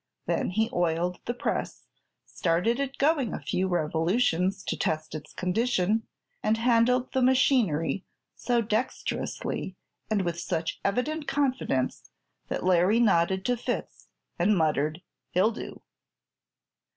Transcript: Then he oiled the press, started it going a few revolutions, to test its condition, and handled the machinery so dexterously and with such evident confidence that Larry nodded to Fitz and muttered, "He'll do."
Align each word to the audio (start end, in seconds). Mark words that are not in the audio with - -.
Then 0.25 0.49
he 0.49 0.67
oiled 0.73 1.19
the 1.25 1.33
press, 1.35 1.85
started 2.25 2.79
it 2.79 2.97
going 2.97 3.35
a 3.35 3.39
few 3.39 3.67
revolutions, 3.67 4.63
to 4.63 4.75
test 4.75 5.13
its 5.13 5.31
condition, 5.31 6.07
and 6.41 6.57
handled 6.57 7.11
the 7.13 7.21
machinery 7.21 8.03
so 8.35 8.61
dexterously 8.63 9.75
and 10.09 10.23
with 10.23 10.39
such 10.39 10.79
evident 10.83 11.27
confidence 11.27 12.09
that 12.47 12.65
Larry 12.65 12.99
nodded 12.99 13.45
to 13.45 13.55
Fitz 13.55 14.07
and 14.39 14.57
muttered, 14.57 15.03
"He'll 15.33 15.51
do." 15.51 15.83